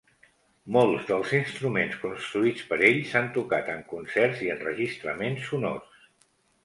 Molts 0.75 1.03
dels 1.09 1.33
instruments 1.39 1.99
construïts 2.05 2.65
per 2.71 2.79
ell 2.89 3.03
s'han 3.11 3.29
tocat 3.37 3.71
en 3.77 3.85
concerts 3.95 4.43
i 4.47 4.51
enregistraments 4.59 5.47
sonors. 5.51 6.05